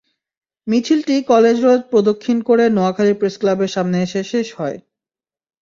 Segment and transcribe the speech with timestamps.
[0.67, 4.77] মিছিলটি college road প্রদক্ষিণ করে নোয়াখালী প্রেসক্লাবের সামনে এসে শেষ হয়।